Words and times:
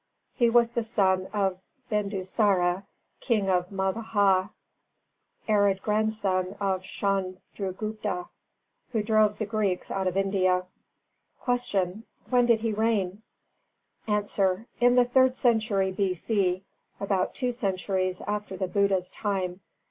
He 0.33 0.49
was 0.49 0.71
the 0.71 0.83
son 0.83 1.27
of 1.31 1.59
Bindusāra, 1.91 2.87
King 3.19 3.51
of 3.51 3.69
Magadha, 3.71 4.49
arid 5.47 5.83
grandson 5.83 6.55
of 6.59 6.81
Chandragupta, 6.81 8.27
who 8.93 9.03
drove 9.03 9.37
the 9.37 9.45
Greeks 9.45 9.91
out 9.91 10.07
of 10.07 10.17
India. 10.17 10.65
290. 11.45 11.69
Q. 11.99 12.03
When 12.31 12.47
did 12.47 12.61
he 12.61 12.73
reign? 12.73 13.21
A. 14.07 14.25
In 14.79 14.95
the 14.95 15.05
third 15.05 15.35
century 15.35 15.91
B.C., 15.91 16.63
about 16.99 17.35
two 17.35 17.51
centuries 17.51 18.21
after 18.21 18.57
the 18.57 18.67
Buddha's 18.67 19.11
time. 19.11 19.59